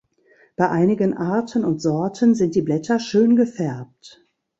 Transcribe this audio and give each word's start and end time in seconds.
Bei 0.55 0.67
einigen 0.71 1.15
Arten 1.15 1.63
und 1.63 1.79
Sorten 1.79 2.33
sind 2.33 2.55
die 2.55 2.63
Blätter 2.63 2.99
schön 2.99 3.35
gefärbt. 3.35 4.25